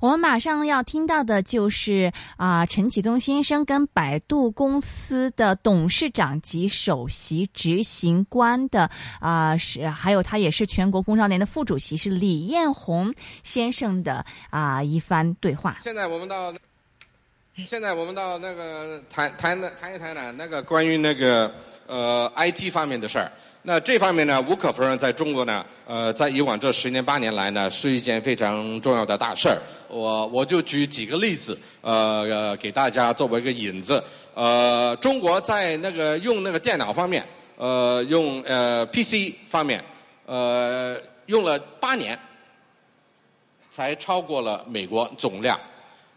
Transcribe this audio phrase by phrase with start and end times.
[0.00, 8.90] 我们马上要听到的就是啊，陈启宗先生跟百度公司的董事长及首席执行官的
[9.20, 15.78] 啊，是还有他也是全国工商联的副主席，是李彦宏先生的啊一番对话。
[15.80, 16.52] 现在我们到，
[17.66, 21.52] 现在我们到那个谈谈谈一谈呢，那个关于那个
[21.86, 23.30] 呃 IT 方面的事儿。
[23.62, 29.58] 那这方面呢，无可否认，在中国呢，呃，在以往这十年八年来呢，是一件非常重要的大事儿。
[29.86, 34.02] 我我就举几个例子，呃，呃给大家作为一个引子。
[34.32, 37.22] 呃，中国在那个用那个电脑方面，
[37.56, 39.84] 呃，用呃 PC 方面，
[40.24, 42.18] 呃，用了八年，
[43.70, 45.60] 才超过了美国总量。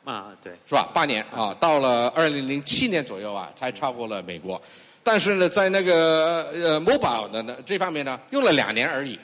[0.05, 0.89] 啊，对，是吧？
[0.93, 4.61] 八年啊，到了二零零七年左右啊，才超过了美国。
[5.03, 9.19] 但是呢，在那个呃 mobile 的呢这方面呢，用了两年而已，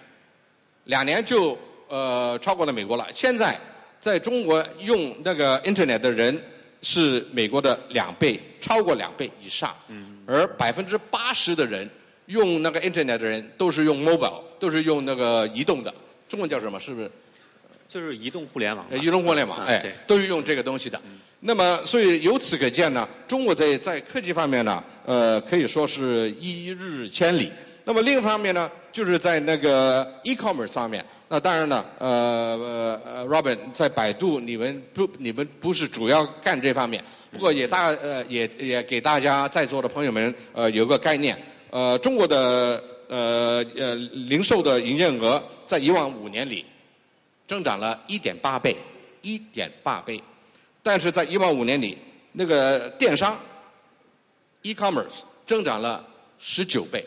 [0.86, 3.08] 两年就呃超过了美国了。
[3.14, 3.58] 现在
[4.02, 6.38] 在中国用那个 internet 的人
[6.82, 9.76] 是美国的两倍，超过两倍以上。
[9.88, 10.18] 嗯。
[10.28, 11.90] 而百分之八十的人
[12.28, 15.94] 用那个 internet 的人都是用 mobile，都是用那个移动的。
[16.28, 16.80] 中文叫什么？
[16.80, 17.10] 是不是？
[17.90, 18.86] 就是移动互联网。
[18.92, 21.02] 移动互联网，哎，都是用这个东西的。
[21.42, 27.52] 那么，所以由此可见呢，中国在在科技方面呢，呃，可以说是一日千里。
[27.86, 41.36] 那么另一方面呢，就是在那个 e-commerce 方面，那当然呢，呃呃，Robin 在百度，你们不你们不是主要干这方面，不过也大呃也也给大家在座的朋友们呃有个概念，
[41.72, 46.64] 呃，中国的呃呃零售的营业额在以往五年里
[47.50, 48.78] 增长了一点八倍，
[49.24, 50.22] 一点八倍。
[50.84, 51.98] 但是在一往五年里，
[52.34, 53.40] 那个电商
[54.62, 56.06] e-commerce 增长了
[56.38, 57.04] 十九倍。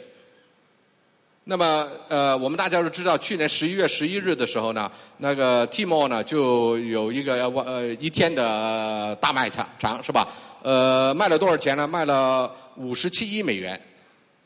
[1.44, 10.26] 那么呃，我们大家都知道，去年十一月十一日的时候呢，那个 Tmall 呢就有一个呃一天的大卖场，场是吧？
[10.62, 11.86] 呃，卖了多少钱呢？
[11.86, 13.80] 卖了五十七亿美元。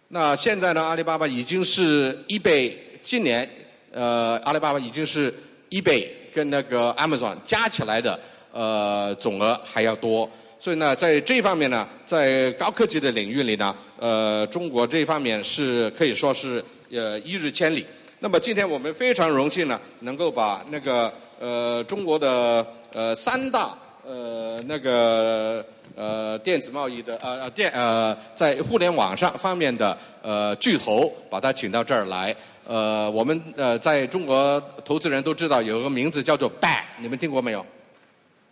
[0.08, 3.48] 那现在呢，阿里巴巴已经是一倍，今年
[3.92, 5.34] 呃，阿里巴巴已经是
[5.76, 8.18] 一倍跟那个 Amazon 加起来的。
[8.52, 10.26] 呃，总额还要多，
[10.58, 17.84] 所以呢，在这方面呢，在高科技的领域里呢，呃，中国这方面是可以说是呃一日千里。
[18.18, 25.62] 那么今天我们非常荣幸呢，能够把那个呃中国的呃三大呃那个
[25.94, 32.34] 呃电子贸易的呃电呃在互联网上方面的呃巨头，把他请到这儿来。
[32.66, 37.64] 呃，我们呃在中国投资人都知道有个名字叫做 BAT，你们听过没有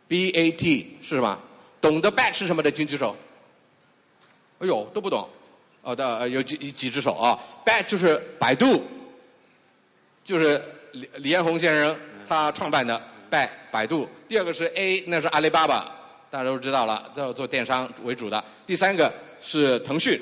[0.06, 1.36] ？B A T 是什么？
[1.80, 3.16] 懂得 BAT 是什么的，请举手。
[4.60, 5.28] 哎呦，都不懂。
[5.82, 8.82] 哦的，有几几只手啊？BAT 就是百度，
[10.22, 12.98] 就是李李彦宏先生他创办的
[13.31, 14.08] BAT 百度。
[14.28, 15.92] 第二个是 A，那是阿里巴巴，
[16.31, 18.42] 大家都知道了，做做电商为主的。
[18.66, 20.19] 第三个是腾讯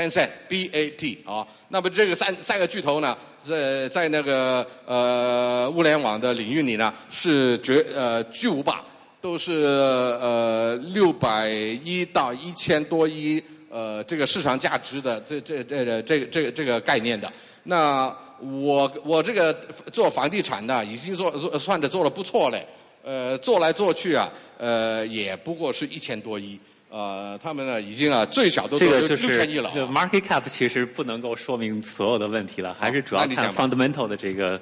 [0.00, 1.46] ，Tencent B A T 啊。
[1.68, 8.82] 那么这个三三个巨头呢，在在那个呃物联网的领域里呢，是绝呃巨无霸。
[9.22, 17.30] 都是呃六百亿到一千多亿呃这个市场价值的这这这这这个这个概念的。
[17.64, 19.52] 那我我这个
[19.92, 22.66] 做房地产的已经做做算着做的不错嘞，
[23.04, 26.58] 呃做来做去啊呃也不过是一千多亿。
[26.90, 29.70] 呃，他们呢已经啊最小都都六千亿了。
[29.70, 34.60] 就 market cap 其实不能够说明所有的问题了，还是主要看 fundamental 的这个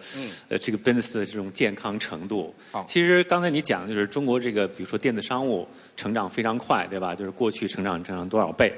[0.48, 2.54] 呃这个 business 的这种健康程度。
[2.86, 5.66] 其实刚才你讲就是中国这个比如说电子商务
[5.96, 7.14] 成长非常快，对吧？
[7.14, 8.72] 就是过去成长成长多少倍？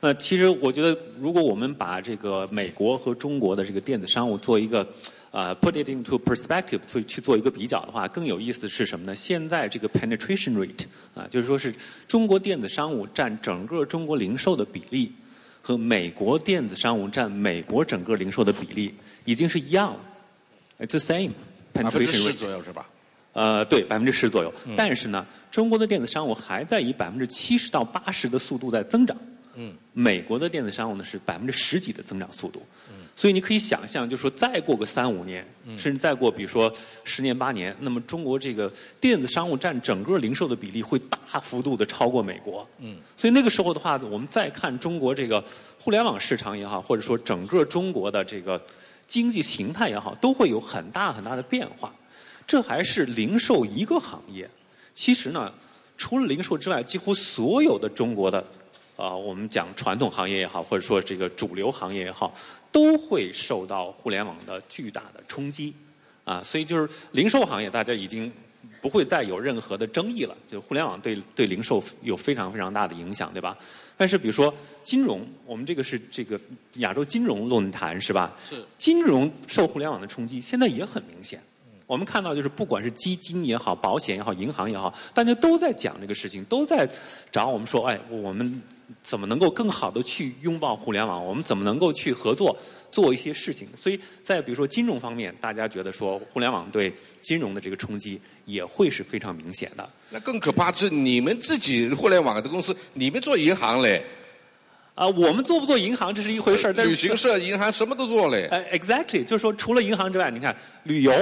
[0.00, 4.86] 那其实我觉得，如果我们把这个美国和中国的这个电子商务做一个
[5.30, 9.14] 呃 put it into perspective 去去做一个比较的话，更有意思的是什么呢？
[9.14, 10.84] 现在这个 penetration rate
[11.14, 11.74] 啊，就是说是
[12.06, 15.12] 中国电子商务占整个中国零售的比例，
[15.60, 18.94] 和美国电子商务占美国整个零售的比例
[19.24, 20.00] 已经是一样了
[20.80, 21.32] ，it's the same
[21.74, 22.88] penetration rate 左右是吧？
[23.34, 24.52] 呃，对，百分之十左右。
[24.76, 29.16] 但是呢，中国的电子商务还在以百分之七十到八十的速度在增长。
[29.54, 35.44] 嗯，美国的电子商务呢是百分之十几的增长速度，嗯，所以你可以想象，就是说再过个三五年，
[35.76, 36.72] 甚至再过比如说
[37.02, 45.42] 十年八年，那么中国这个电子商务占整个零售的比例会大幅度的超过美国，嗯，所以那个时候的话，我们再看中国这个
[45.80, 48.64] 互联网市场也好，或者说整个中国的这个
[49.08, 51.92] 经济形态也好，都会有很大很大的变化。
[52.46, 54.48] 这还是零售一个行业，
[54.94, 55.52] 其实呢，
[55.96, 58.44] 除了零售之外，几乎所有的中国的。
[58.98, 62.34] 啊，我们讲传统行业也好，或者说这个主流行业也好，
[62.70, 65.74] 都会受到互联网的巨大的冲击。
[66.24, 68.30] 啊，所以就是零售行业，大家已经
[68.82, 70.36] 不会再有任何的争议了。
[70.46, 73.56] 就互联网对对零售有非常非常大的影响，对吧？
[73.96, 74.54] 但是比如说
[74.84, 76.38] 金融，我们这个是这个
[76.74, 78.36] 亚洲金融论坛是吧？
[78.48, 81.42] 是金融受互联网的冲击，现在也很明显。
[81.88, 86.86] 我们看到，就是不管是基金也好，保险也好，银行也好，大家都在讲这个事情，都在
[87.32, 88.62] 找我们说，哎，我们
[89.02, 91.24] 怎么能够更好的去拥抱互联网？
[91.24, 92.54] 我们怎么能够去合作
[92.92, 93.66] 做一些事情？
[93.74, 96.92] 所以在比如说金融方面，大家觉得说互联网对
[97.22, 99.88] 金融的这个冲击也会是非常明显的。
[100.10, 104.04] 那更可怕是你们自己互联网的公司，你们做银行嘞，
[104.94, 108.46] 啊、我们做不做银行这是一回事儿，但是旅行社、银行什么都做嘞。
[108.50, 111.12] 呃，exactly，就是说除了银行之外，你看旅游，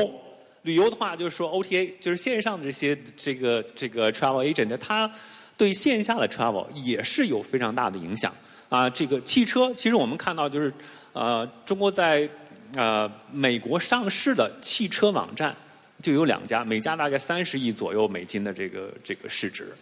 [0.67, 5.09] 旅游的话就是说 OTA，就是线上的这些这个这个 travel agent，它
[5.57, 8.35] 对线下的 travel 也是有非常大的影响
[8.69, 8.91] 啊。
[8.91, 10.75] 这个汽车，其实我们看到就是
[11.13, 12.29] 呃，中国在
[12.75, 15.57] 呃美国上市的汽车网站
[16.03, 19.73] 就有两家，每家大概三十亿左右美金的这个这个市值。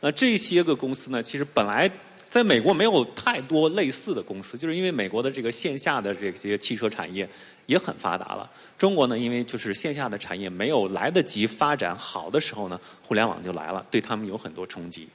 [0.00, 1.90] 那这些个公司呢，其实本来
[2.34, 7.28] 在美国没有太多类似的公司，就是因为美国的这个线下的这些汽车产业
[7.66, 8.50] 也很发达了。
[8.76, 15.06] 中国呢，因为就是线下的产业没有来得及发展好的时候呢，互联网就来了，对他们有很多冲击。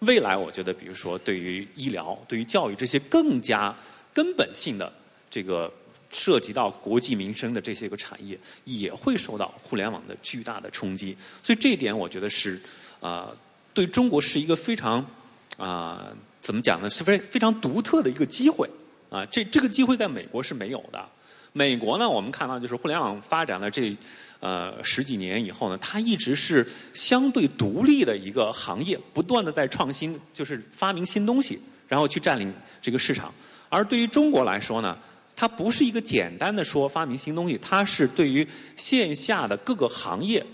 [0.00, 3.74] 未来我觉得，比如说对于医疗、对于教育这些更加
[4.12, 4.92] 根本性的
[5.30, 5.72] 这个
[6.12, 11.16] 涉及到国计民生的这些个产业，也会受到互联网的巨大的冲击。
[11.42, 12.60] 所以这一点，我觉得是
[13.00, 13.36] 啊、呃
[13.72, 15.02] 对中国是一个非常
[15.56, 16.06] 啊、
[16.40, 16.90] 怎么讲呢？
[16.90, 18.68] 是非非常独特的一个机会
[19.08, 21.04] 啊、这这个机会在美国是没有的。
[21.52, 23.96] 美国呢，我们看到就是互联网发展了这
[24.40, 31.58] 呃十几年以后呢，它一直是相对独立的一个行业，不断的在创新，就是发明新东西，
[31.88, 33.32] 然后去占领这个市场。
[33.70, 34.98] 而对于中国来说呢，
[35.34, 40.44] 它不是一个简单的说发明新东西，它是对于线下的各个行业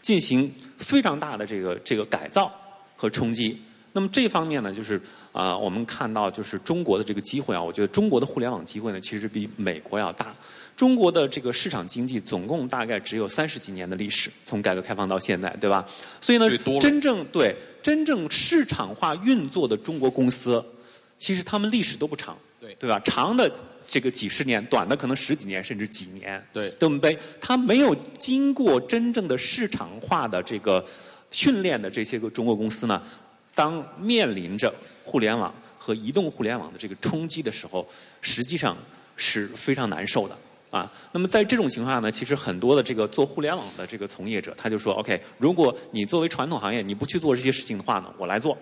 [0.00, 2.50] 进行非常大的这个这个改造
[2.96, 3.60] 和冲击。
[3.96, 5.00] 那么这方面呢，就是
[5.32, 10.34] 啊、我们看到就是中国的这个机会啊，我觉得中国的互联网机会呢，其实比美国要大。
[10.76, 15.82] 中国的这个市场经济总共大概只有三十几年的历史，从改革开放到现在，对吧？
[16.20, 16.46] 所以呢
[16.78, 20.62] 真正对真正市场化运作的中国公司，
[21.16, 23.00] 其实他们历史都不长，对对吧？
[23.02, 23.50] 长的
[23.88, 27.18] 这个几十年，短的可能十几年甚至几年，对对不对？
[27.40, 30.84] 它没有经过真正的市场化的这个
[31.30, 33.02] 训练的这些个中国公司呢，
[33.56, 34.72] 当面临着
[35.02, 37.84] 互联网和移动互联网的这个冲击的时候，
[38.20, 38.76] 实际上
[39.16, 40.38] 是非常难受的。
[40.70, 48.56] 啊，那么在这种情况下呢，其实很多的这个做互联网的这个从业者，他就说，OK，如果你作为传统行业你不去做这些事情的话呢，我来做。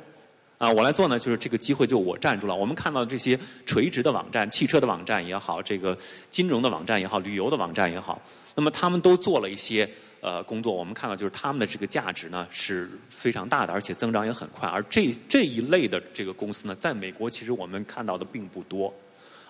[0.56, 2.54] 啊，我来做呢，就是这个机会就我占住了。
[2.54, 5.98] 我们看到这些垂直的网站，汽车的网站也好，这个
[6.30, 8.22] 金融的网站也好，旅游的网站也好，
[8.54, 9.88] 那么他们都做了一些
[10.24, 10.72] 呃工作。
[10.72, 14.66] 我们看到就是他们的这个价值呢是非常大的，而且增长也很快。
[14.66, 18.92] 而这这一类的这个公司呢，在美国其实我们看到的并不多，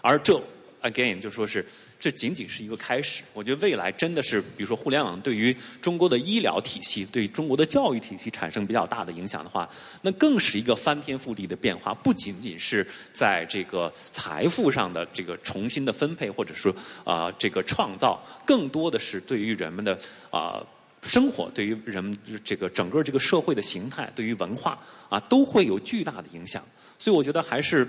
[0.00, 0.42] 而这
[0.82, 1.64] again 就说是
[2.04, 3.22] 这仅仅是一个开始。
[3.32, 9.66] 我觉得未来真的是，比如说互联网对于中国的医疗体系、对中国的教育体系产生比较大的影响的话，
[10.02, 11.94] 那更是一个翻天覆地的变化。
[11.94, 16.70] 不仅仅是在这个财富上的这个重新的分配，或者说
[17.04, 19.98] 啊、这个创造，更多的是对于人们的
[20.28, 20.62] 啊。
[21.00, 22.14] 生活对于人们
[22.44, 26.62] 这个整个这个社会的形态，对于文化啊，都会有巨大的影响。
[26.98, 27.86] 所以我觉得还是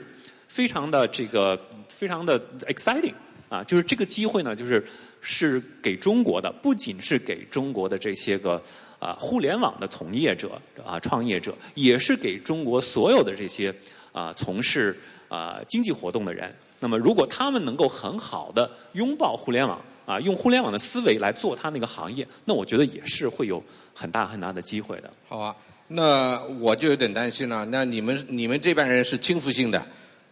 [0.48, 1.58] 非常的这个
[1.90, 3.14] 非常的 exciting
[3.50, 4.86] 啊，就是这个机会呢，就是
[5.22, 8.62] 是给中国的，不仅是给中国的这些个
[9.00, 13.74] 啊互联网的从业者啊创业者，也是给中国所有的这些
[14.12, 14.98] 啊从事
[15.30, 16.54] 啊经济活动的人。
[16.80, 25.12] 那么，如果他们能够很好的拥抱互联网啊，用互联网的思维来做他那个行业，那我觉得也是会有很大很大的机会的。
[25.28, 25.56] 好啊，
[25.88, 27.66] 那我就有点担心了。
[27.66, 29.84] 那你们你们这帮人是倾覆性的，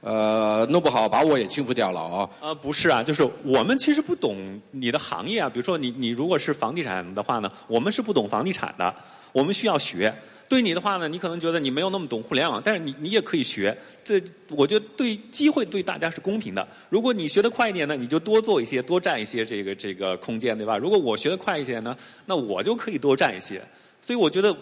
[0.03, 2.29] 呃，弄不好把我也欺负掉了哦。
[2.41, 5.50] 啊，不是啊，就是我们其实不懂你的行业啊。
[5.50, 8.93] 比如说你你如果是房地产的话呢，我们是不懂房地产的，
[9.31, 10.13] 我们需要学。
[10.50, 13.75] 对你的话呢，你可能觉得你没有那么懂互联网，但是你你也可以学。
[14.03, 16.67] 这我觉得对机会对大家是公平的。
[16.89, 20.77] 如果你学得快一点呢，你就多做一些，多占一些这个这个空间，对吧？
[20.77, 21.95] 如果我学得快一些呢，
[22.25, 23.63] 那我就可以多占一些。
[24.01, 24.55] 所以我觉得，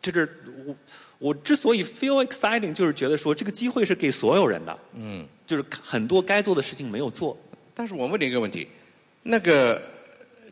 [0.00, 0.26] 就是
[0.66, 0.74] 我
[1.20, 4.78] 我之所以 feel exciting，就是觉得说这个机会是给所有人的。
[4.94, 7.38] 嗯，就是很多该做的事情没有做。
[7.74, 8.66] 但是我问你一个问题，
[9.22, 9.80] 那个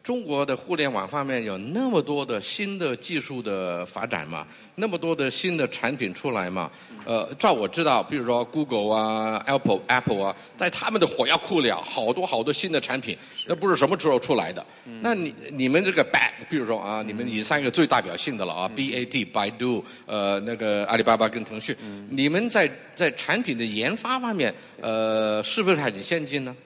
[0.08, 6.70] 中国的互联网方面有那么多的新的技术的发展嘛，那么多的新的产品出来嘛。
[7.04, 13.14] 呃，照我知道，比如说 Google 啊、Apple、Apple 啊，在他们的火药库里啊，好多好多新的产品，
[13.46, 14.64] 那不是什么时候出来的。
[15.02, 21.76] 那你你们这个 BAT，比如说啊，你们以三个最代表性的了啊，BAT、百度、呃那个阿里巴巴跟腾讯，
[22.08, 26.56] 你们在在产品的研发方面，呃，是不是很先进呢？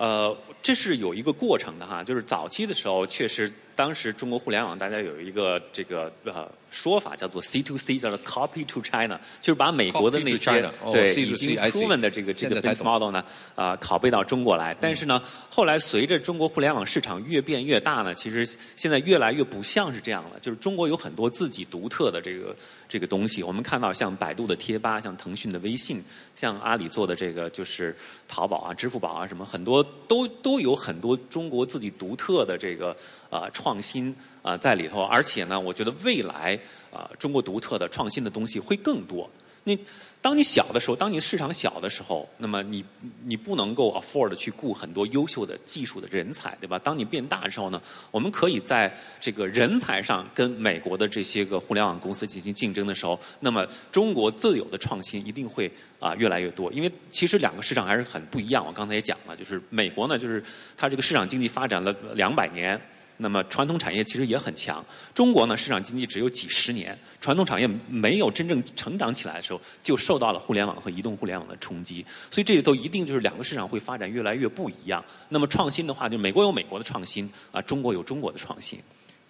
[0.00, 14.76] 呃，这是有一个过程的哈，就是早期的时候，确实当时中国互联网大家有一个这个呃说法叫做 C to C，叫做 Copy to China，就是把美国的那些对已经 proven 的这个这个 business model 呢，啊、拷贝到中国来。
[14.78, 18.44] 但是呢，后来随着中国互联网市场越变越大呢，其实
[18.76, 20.38] 现在越来越不像是这样了。
[20.40, 22.54] 就是中国有很多自己独特的这个
[22.86, 23.42] 这个东西。
[23.42, 26.04] 我们看到像百度的贴吧，像腾讯的微信，
[26.36, 27.96] 像阿里做的这个就是
[28.28, 32.94] 淘宝啊、支付宝啊什么，很多都都有很多中国自己独特的这个
[33.30, 35.02] 啊、创新啊、在里头。
[35.04, 36.58] 而且呢，我觉得未来
[36.92, 39.30] 啊、中国独特的创新的东西会更多。
[39.64, 39.78] 你
[40.22, 42.82] 当你小的时候，当你市场小的时候，那么你
[43.24, 46.78] 你不能够 afford 去雇很多优秀的技术的人才，对吧？
[46.78, 56.72] 当你变大的时候呢，我们可以在这个人才上跟美国的这些个互联网公司进行竞争的时候，那么中国自有的创新一定会啊、越来越多。
[56.72, 58.64] 因为其实两个市场还是很不一样。
[58.66, 60.42] 我刚才也讲了，就是美国呢，就是
[60.74, 62.80] 它这个市场经济发展了两百年。
[63.22, 64.82] 那么传统产业其实也很强。
[65.12, 72.04] 中国呢，市场经济只有几十年，传统产业没有真正成长起来的时候，就受到了互联网和移动互联网的冲击。
[72.30, 75.04] 所以这里头一定就是两个市场会发展越来越不一样。
[75.28, 78.80] 那么创新的话，就美国有美国的创新啊，中国有中国的创新。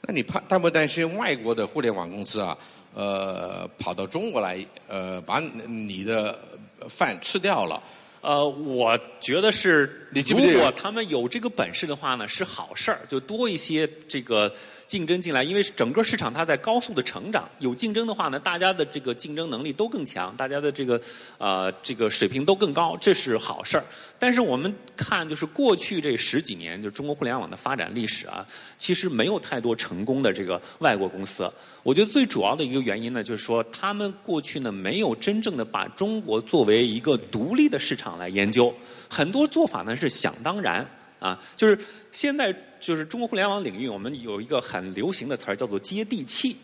[0.03, 2.57] 那你怕担不担心外国的互联网公司啊，
[2.95, 6.39] 呃，跑到中国来，呃，把你的
[6.89, 7.83] 饭吃掉了？
[8.21, 14.53] 呃，我觉得是，如果他们有这个本事的话呢，是好事儿，就多一些这个
[14.91, 21.01] 竞争进来，因为整个市场它在高速的成长，有竞争的话呢，大家的这个竞争能力都更强，大家的这个
[21.39, 23.85] 呃这个水平都更高，这是好事儿。
[24.19, 28.45] 但是我们看，就是过去这十几年，就中国互联网的发展历史啊，
[28.79, 31.49] 其实没有太多成功的这个外国公司。
[31.85, 38.75] 我觉得最主要的一个原因呢，就是说他们过去呢没有真正的把中国作为一个独立的市场来研究，
[39.09, 40.85] 很多做法呢是想当然
[41.21, 41.79] 啊，就是
[42.11, 46.57] 现在就是中国互联网领域，我们有一个很流行的词儿叫做接地气。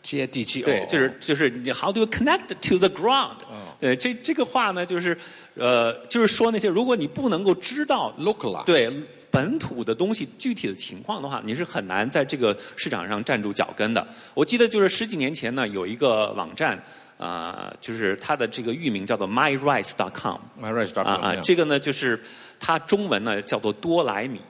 [0.00, 3.36] 接地气，对哦，就是就是你 how do you connect to the ground？
[3.48, 5.16] 哦对，这这个话呢，就是
[5.54, 8.88] 呃，就是说那些如果你不能够知道 local 对
[9.30, 14.06] 本土的东西具体的情况的话，你是很难在这个市场上站住脚跟的。
[14.34, 16.80] 我记得就是十几年前呢，有一个网站
[17.18, 20.38] 啊、就是它的这个域名叫做 myrice.com。
[20.58, 22.18] ，my right 啊啊，这个呢就是
[22.60, 24.40] 它中文呢叫做多莱米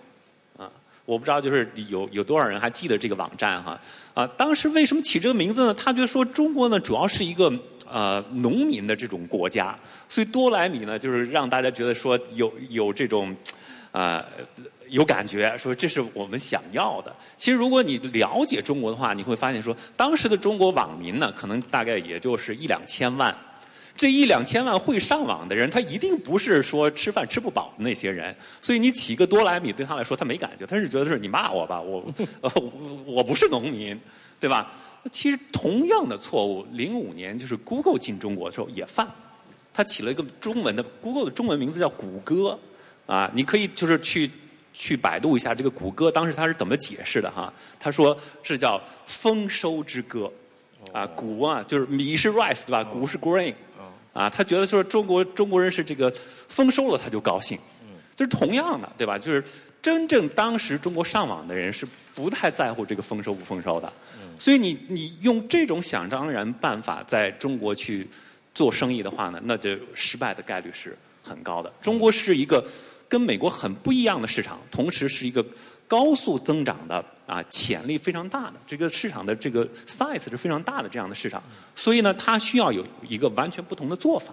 [0.56, 0.70] 啊，
[1.04, 3.78] 我不知道就是有有多少人还记得这个网站哈
[4.14, 4.26] 啊？
[4.36, 5.74] 当时为什么起这个名字呢？
[5.74, 7.52] 他就说中国呢主要是一个
[7.88, 13.34] 呃农民的这种国家，所以多莱米呢就是让大家觉得说有有这种
[13.92, 14.24] 啊。
[14.90, 17.14] 有感觉，说这是我们想要的。
[17.36, 23.36] 其实，如果你了解中国的话，你会发现说，当时的中国网民呢，可能大概也就是一两千万。
[23.98, 28.34] 这一两千万会上网的人，他一定不是说吃饭吃不饱的那些人。
[28.62, 32.02] 所以你起一个多来米，对他来说他没感觉，他是觉得是你骂我吧，我
[32.40, 32.72] 我
[33.04, 34.00] 我不是农民，
[34.40, 34.72] 对吧？
[35.12, 39.06] 其实同样的错误，零五年就是 Google 进中国的时候也犯，
[39.74, 42.58] 他起了一个中文的 Google 的中文名字叫谷歌
[43.06, 44.30] 啊，你可以就是去。
[44.80, 47.52] 去百度一下这个谷歌当时他是怎么解释的哈？
[47.80, 50.30] 他说是叫丰收之歌，
[50.92, 52.84] 啊谷啊就是米是 rice 对吧？
[52.84, 53.52] 谷是 grain，
[54.12, 56.10] 啊他觉得说中国中国人是这个
[56.48, 57.58] 丰收了他就高兴，
[58.16, 59.18] 就是同样的对吧？
[59.18, 59.42] 就是
[59.80, 63.92] 真正当时中国上网的人是不太在乎这个丰收不丰收的，
[64.38, 68.08] 所以你你用这种想当然办法在中国去
[68.54, 71.72] 做生意的话呢，那就失败的概率是很高的。
[71.80, 72.64] 中国是一个。
[73.10, 75.42] 跟美国很不一样的市场，同时是一个
[75.88, 81.42] 高速增长的啊，潜力非常大的这个市场的这个 size 是非常大的这样的市场，
[81.74, 84.32] 所以呢，它需要有一个完全不同的做法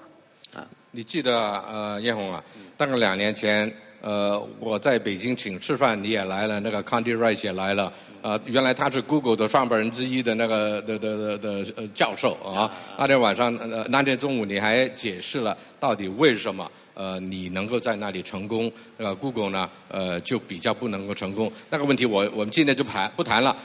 [0.54, 0.68] 啊。
[0.92, 2.44] 你记得呃，叶红啊，
[2.78, 7.92] 大概两年前，呃，我在北京请吃饭，你也来了，那个 Condi Rice 也来了。
[8.22, 12.72] 呃，原来他是 Google 的创办人之一的那个的的的的呃教授啊。
[12.98, 21.52] 那天晚上呃那天中午你还解释了到底为什么呃你能够在那里成功，呃 Google 呢呃就比较不能够成功。
[21.70, 23.56] 那个问题我我们今天就谈不谈了。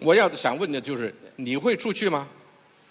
[0.00, 2.28] 我要想问的就是你会出去吗？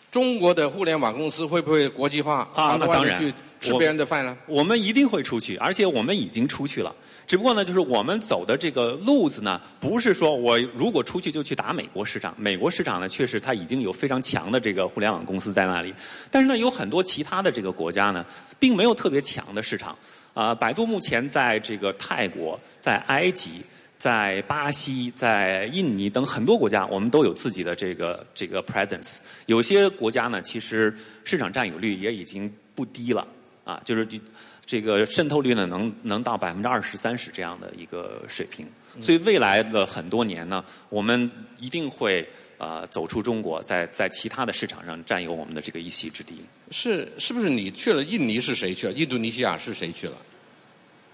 [0.10, 2.48] 中国的互联网公司会不会国际化？
[2.54, 4.38] 啊，那当然去吃别人的饭呢？
[4.48, 6.96] 我们一定会出去，而且我们已经出去了。
[7.34, 12.32] 只不过呢，就是我们走的这个路子呢，不是说我如果出去就去打美国市场。
[12.38, 15.92] 美国市场呢，确实它已经有非常强的这个互联网公司在那里，
[16.30, 18.24] 但是呢，有很多其他的这个国家呢，
[18.60, 19.98] 并没有特别强的市场。
[20.36, 23.64] 啊，百度目前在这个泰国、在埃及、
[23.98, 29.18] 在巴西、在印尼等很多国家，我们都有自己的这个这个 presence。
[29.48, 33.26] 有些国家呢，其实市场占有率也已经不低了
[33.64, 34.08] 啊，就是
[34.66, 38.68] 这个渗透率呢，能能到百分之二十三十这样的一个水平。
[39.02, 41.30] 所以未来的很多年呢，我们
[41.60, 42.28] 一定会
[42.58, 46.36] 呃走出中国，在在其他的市场上占有我们的这个一席之地。
[46.72, 48.94] 是是不是你去了印尼是谁去了？
[48.94, 50.14] 印度尼西亚是谁去了？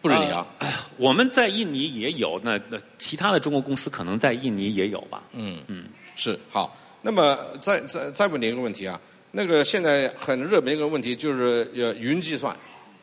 [0.01, 0.47] 不是你啊？
[0.97, 5.23] 我们在印尼也有，那那其他的中国公司可能在印尼也有吧？
[5.33, 6.77] 嗯嗯，是好。
[7.01, 8.99] 那么再再再问你一个问题啊，
[9.31, 12.53] 那个现在很热门一个问题就是呃云计算，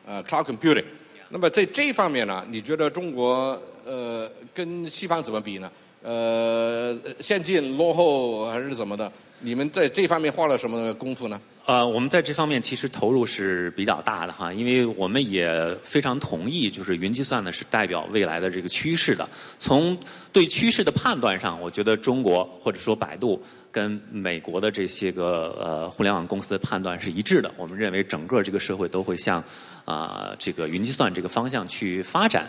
[0.06, 0.84] 呃 cloud computing。
[1.28, 5.70] 那么在这方面呢，你觉得中国呃跟西方怎么比呢？
[6.02, 9.10] 呃，先进落后还是怎么的？
[9.40, 11.38] 你们在这方面花了什么功夫呢？
[11.66, 19.28] 呃，我们在这方面其实投入是比较大的哈，因为我们也非常同意，就是云计算呢是代表未来的这个趋势的。
[19.58, 19.99] 从
[20.32, 23.42] 对趋势的判断上，我觉得中国或者说百度
[23.73, 27.50] 跟美国的这些个呃互联网公司的判断是一致的。
[27.56, 29.42] 我们认为整个这个社会都会向
[29.85, 32.49] 啊这个云计算这个方向去发展。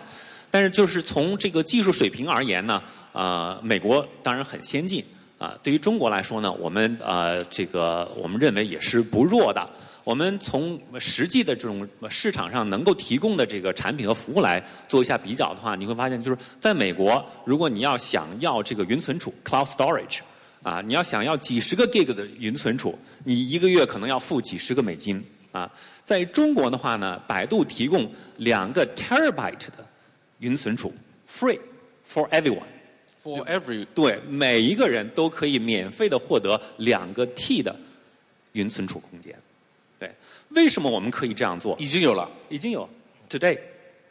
[0.51, 2.83] 但是就是从这个技术水平而言呢，
[3.13, 5.03] 啊，美国当然很先进。
[5.38, 9.70] 啊，对于中国来说呢，我们呃，这个我们认为也是不弱的。
[10.03, 20.20] 我们从实际的这种市场上能够提供的这个产品和服务来做一下比较的话，你会发现，就是在美国，如果你要想要这个云存储 （cloud storage），
[20.63, 25.22] 啊，你要想要几十个 gig 的云存储，你一个月可能要付几十个美金。
[25.51, 25.70] 啊，
[26.03, 29.86] 在中国的话呢，百度提供两个 terabyte 的
[30.39, 30.94] 云存储
[31.27, 31.60] ，free
[32.08, 32.63] for everyone。
[33.24, 37.75] For every 对每一个人都可以免费的获得两个 T 的
[38.53, 39.36] 云存储空间。
[40.00, 40.09] 对，
[40.50, 41.75] 为什么我们可以这样做？
[41.79, 42.88] 已经有了，已经有
[43.29, 43.57] today。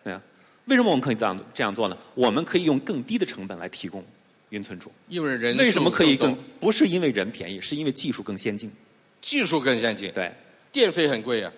[0.02, 0.20] 对啊，
[0.66, 1.96] 为什么我们可以这样这样做呢？
[2.14, 4.04] 我们可以用更低的成本来提供
[4.50, 4.90] 云存储。
[5.08, 6.36] 因为人为什么可以更？
[6.58, 8.70] 不是因为人便宜，是因为技术更先进。
[9.20, 10.10] 技术更先进。
[10.12, 10.32] 对，
[10.72, 11.52] 电费很贵呀。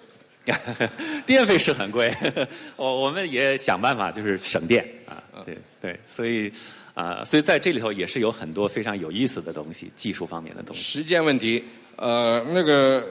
[1.26, 2.14] 电费是很贵，
[2.76, 5.22] 我我们也想办法就是省电啊。
[5.44, 6.52] 对对，所以。
[6.94, 10.82] 啊，所以在这里头也是有很多非常有意思的东西，技术方面的东西。
[10.82, 11.62] 时间问题，
[11.94, 13.06] 呃，那个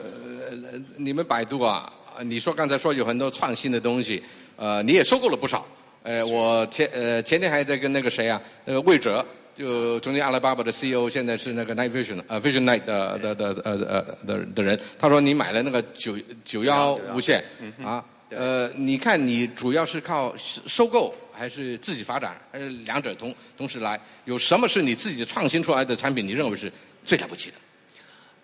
[0.98, 1.90] 你们百度啊，
[2.22, 4.22] 你说刚才说有很多创新的东西，
[4.56, 5.66] 呃，你也收购了不少。
[6.02, 9.24] 呃，我前呃前天还在跟那个谁啊，那个魏哲，
[9.58, 17.42] 就中间阿里巴巴的 CEO，现在是那个 Night Vision 呃 Vision Night 的的的呃呃的的人，他说你买了那个九九幺无线
[17.82, 21.12] 啊，呃，你看你主要是靠收购。
[21.32, 24.00] 还是自己发展，还是两者同同时来？
[24.24, 26.26] 有什么是你自己创新出来的产品？
[26.26, 26.72] 你认为是
[27.04, 27.56] 最了不起的？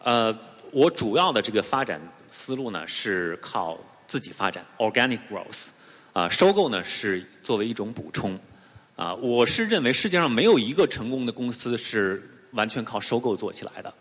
[0.05, 0.38] 呃，
[0.70, 2.00] 我主要的这个发展
[2.31, 5.64] 思路呢，是靠自己发展 （organic growth）。
[6.12, 8.38] 啊，收购呢是作为一种补充。
[8.96, 13.92] 啊，我是认为世界上没有一个成功的公司是完全靠收购做起来的。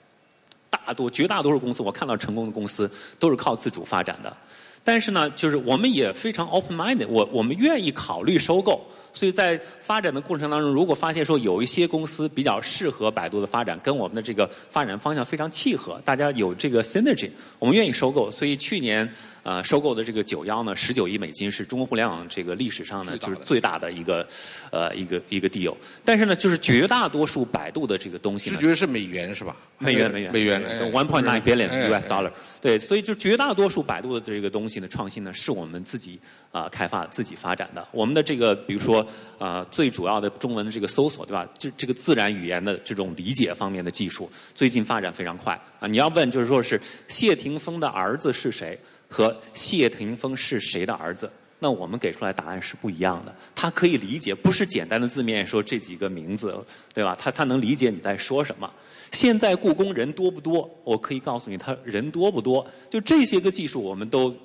[0.70, 4.36] 大多绝大多数公司，我看到成功的公司都是靠自主发展的。
[4.84, 8.86] 但是呢，就是我们也非常 open minded，我我们愿意考虑收购。
[9.14, 18.30] 所以在发展的过程当中，如果发现说有一些公司比较适合百度的发展，跟我们的这个发展方向非常契合，大家有这个 synergy，我们愿意收购。
[18.30, 19.10] 所以去年。
[19.44, 24.26] 呃，收购的这个九幺呢，十九亿美金是中国互联网这个历史上呢，就是最大的一个
[24.72, 25.76] 呃一个一个 deal。
[26.06, 29.54] 但是呢，就是绝大多数百度的这个东西呢，觉得是美元是吧？
[29.80, 30.62] 美元美元美元
[30.94, 32.32] ，one point nine billion US dollar。
[32.62, 36.18] 对，所以就绝大多数百度的这个东西呢，创新呢，是我们自己
[36.54, 37.86] 啊开发、自己发展的。
[37.92, 39.03] 我们的这个，比如说
[39.38, 41.48] 啊，最主要的中文的这个搜索，对吧？
[41.58, 45.88] 就这个自然语言的这种理解方面的技术，最近发展非常快啊。
[45.88, 48.78] 你要问，就是说是谢霆锋的儿子是谁？
[49.08, 51.30] 和谢霆锋是谁的儿子？
[51.60, 53.34] 那我们给出来答案是不一样的。
[53.56, 56.58] 他可以理解，不是简单的字面说这几个名字，
[56.94, 57.16] 对吧？
[57.18, 58.70] 他他能理解你在说什么。
[59.12, 60.70] 现在故宫人多不多？
[60.84, 62.66] 我可以告诉你，他人多不多？
[62.90, 64.36] 就这些个技术，我们都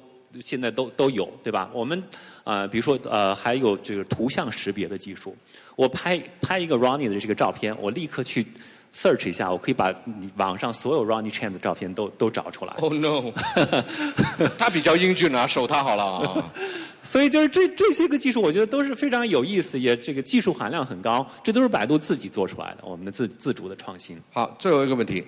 [0.40, 1.70] 现在都都有，对吧？
[1.72, 2.02] 我们
[2.44, 5.36] 呃，比如说呃，还有这个图像识别的技术。
[5.76, 8.46] 我拍拍一个 Ronnie 的这个照片，我立刻去。
[8.90, 9.94] search 一下，我可以把
[10.38, 12.72] 网上所有 Ronnie Chan 的照片都都找出来。
[12.78, 13.30] Oh no！
[14.56, 16.52] 他比较英俊啊，守他好了啊。
[17.04, 21.24] 所以就是这这些个技术，我觉得都是非常有意思，也这个技术含量很高。
[21.44, 24.18] 这都是百度自己做出来的，我们的自自主的创新。
[24.32, 25.22] 好，最后一个问题。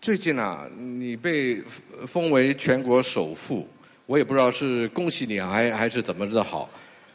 [0.00, 1.62] 最近啊，你被
[2.06, 3.68] 封为全国首富，
[4.08, 6.66] 我也不知道是恭喜你还还是怎么着好。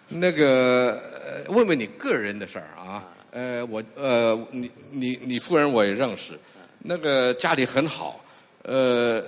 [0.10, 3.04] 那个呃问问你个人的事儿啊。
[3.32, 6.40] 呃，我呃，你你你夫人我也认识，
[6.78, 8.24] 那个家里很好。
[8.62, 9.20] 呃，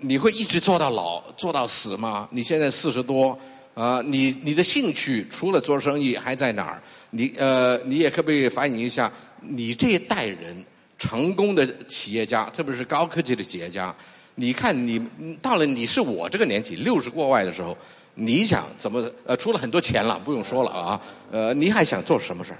[0.00, 2.28] 你会一直做到老做到死吗？
[2.32, 3.38] 你现在四十多
[3.74, 6.82] 啊，你你的兴趣除了做生意还在哪儿？
[7.10, 10.64] 你呃，你也可不可以反映一下你这一代人
[10.98, 13.94] 成功的企业家，特别是高科技的企业家？
[14.36, 15.00] 你看你
[15.42, 17.76] 到了你是我这个年纪六十过外的时候，
[18.14, 19.36] 你想怎么呃？
[19.36, 21.00] 出了很多钱了，不用说了啊。
[21.30, 22.58] 呃，你还想做什么事儿？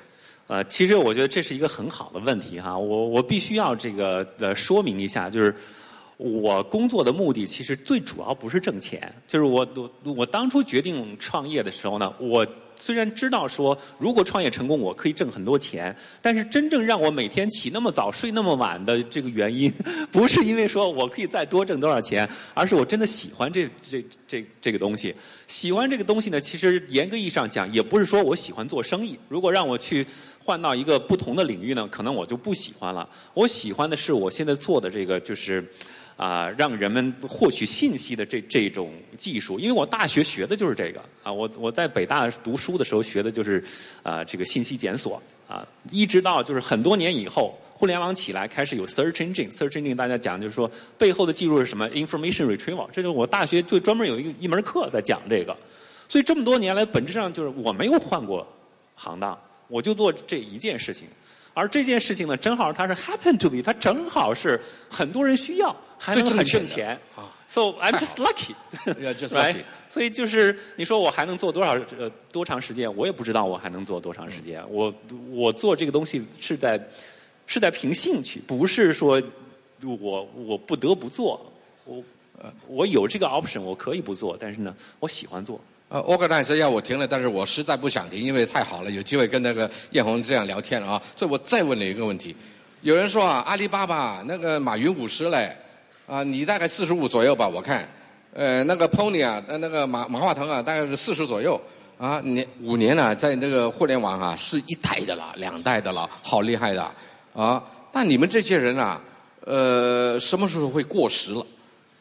[0.49, 2.77] 呃，其实我觉得这是一个很好的问题哈。
[2.77, 5.55] 我我必须要这个呃说明一下，就是
[6.17, 9.15] 我工作的目的其实最主要不是挣钱。
[9.29, 12.47] 就是我我我当初决定创业的时候呢，我
[12.79, 19.73] 虽然知道说如果创业成功我可以挣很多钱，但是真正让我每天起那么早睡那么晚的这个原因，
[20.13, 25.15] 不是因为说我可以再多挣多少钱，而是我真的喜欢这 这这这个东西。
[25.47, 29.19] 喜欢这个东西呢，其实严格意义上讲，也不是说我喜欢做生意。
[29.29, 30.07] 如果让我去
[30.45, 33.09] 换到一个不同的领域呢，可能我就不喜欢了。
[33.35, 35.65] 我喜欢的是我现在做的这个，就是
[36.17, 39.61] 啊，让人们获取信息的这这种技术。
[39.61, 43.63] 因为我大学学的就是这个啊，我我在北大读书的时候学的就是
[44.03, 55.57] 啊这个信息检索啊，一直到就是很多年以后，互联网起来开始有 search engine，search engine 大家讲就是说背后的技术是什么？information retrieval，这就是我大学就专门有一一门课在讲这个。
[56.09, 58.47] 所以这么多年来，本质上就是我没有换过
[58.95, 59.39] 行当。
[59.69, 61.09] 我就做这一件事情，
[61.53, 66.99] 而这件事情呢，正好它是 happen to be，它正好是很多人需要，还能很挣钱。
[67.15, 68.55] 啊 So I'm just lucky.
[69.15, 69.65] Just lucky.
[69.89, 72.93] 所以就是你说我还能做多少呃多长时间？
[72.97, 74.61] 我也不知道我还能做多长时间。
[74.69, 74.93] 我
[75.31, 76.79] 我做这个东西是在
[77.47, 79.23] 是在凭兴趣，不是说
[79.81, 81.41] 我我不得不做。
[81.85, 82.03] 我
[82.67, 85.59] 我有这个 option，我可以不做，但是呢，我喜欢做。
[85.89, 91.03] 呃，organize 要我停了，但是我实在不想停，因为太好了，有机会跟那个艳红这样聊天了啊。
[91.15, 92.35] 所以我再问你一个问题：
[92.83, 95.57] 有人说啊，阿里巴巴那个马云五十嘞，
[96.07, 97.87] 啊，你大概四十五左右吧，我看。
[98.33, 101.61] 呃，那个 Pony 啊，呃，那个马马化腾啊，大概是四十左右。
[101.99, 106.91] 啊，你五年呢，在这个互联网啊，是一代的了，两代的了，好厉害的
[107.33, 107.63] 啊。
[107.93, 109.01] 那你们这些人啊，
[109.47, 111.45] 呃，什么时候会过时了？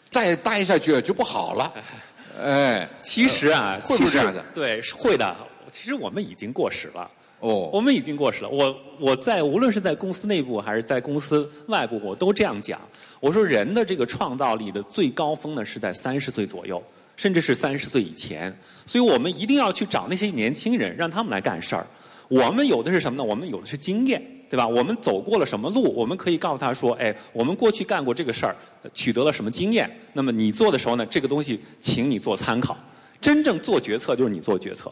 [0.10, 1.74] 再待下去就不好了。
[2.44, 4.44] 哎，其实啊，会不会这样子？
[4.54, 5.34] 对，是会的。
[5.72, 7.10] 其实我们已经过时了。
[7.40, 8.50] 哦，我们已经过时了。
[8.50, 12.80] 我我在无论是在公司内部还是在公司外部，我都这样讲。
[13.20, 16.82] 我说人的这个创造力的最高峰呢，是在三十岁左右，
[17.16, 18.56] 甚至是三十岁以前。
[18.86, 21.88] 所以我们一定要去找那些年轻人，让他们来干事儿。
[22.28, 23.24] 我们有的是什么呢？
[23.24, 24.68] 我们有的是经验，对吧？
[24.68, 25.94] 我们走过了什么路？
[25.94, 28.56] 我们可以告诉他说：“哎，我们过去干过这个事儿，
[28.94, 29.90] 取得了什么经验？
[30.14, 32.76] 那么你做的时候呢，这个东西，请你做参考。
[33.22, 34.92] 真正做决策就是你做决策。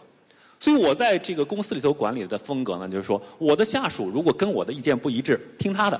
[0.59, 5.99] 所以我在这个公司里头管理的风格呢，就是说，我的下属如果跟我的意见不一致，听他的，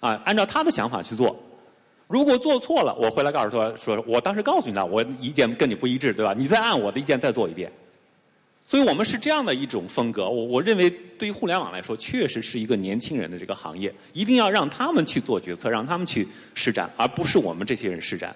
[0.00, 1.36] 啊，按照他的想法去做。
[2.06, 6.34] 如果做错了，我回来告诉他说，我当时告诉你了，我意见跟你不一致，对吧？
[6.36, 7.70] 你再按我的意见再做一遍。”
[8.68, 18.34] 所以我们是这样的一种风格，我我认为对于互联网来说，确实是一个年轻人的这个行业，一定要让他们去做决策，让他们去施展，而不是我们这些人施展。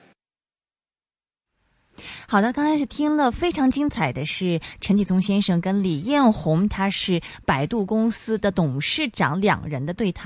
[2.29, 10.19] 好的，刚才是听了非常精彩的是陈启宗先生跟李彦宏，他是百度公司的董事长两人的对谈。